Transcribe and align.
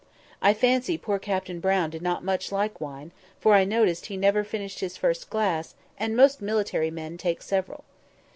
I 0.41 0.55
fancy 0.55 0.97
poor 0.97 1.19
Captain 1.19 1.59
Brown 1.59 1.91
did 1.91 2.01
not 2.01 2.23
much 2.23 2.51
like 2.51 2.81
wine, 2.81 3.11
for 3.39 3.53
I 3.53 3.65
noticed 3.65 4.07
he 4.07 4.17
never 4.17 4.43
finished 4.43 4.79
his 4.79 4.97
first 4.97 5.29
glass, 5.29 5.75
and 5.95 6.15
most 6.17 6.41
military 6.41 6.89
men 6.89 7.19
take 7.19 7.43
several. 7.43 7.83